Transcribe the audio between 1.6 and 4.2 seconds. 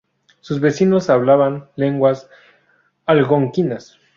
lenguas algonquinas.